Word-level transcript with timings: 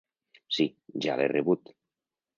Si, 0.57 0.65
ja 1.07 1.19
l'he 1.19 1.29
rebut. 1.35 1.75